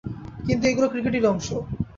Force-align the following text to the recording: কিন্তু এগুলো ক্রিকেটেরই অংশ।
কিন্তু 0.47 0.63
এগুলো 0.67 0.87
ক্রিকেটেরই 0.89 1.29
অংশ। 1.33 1.47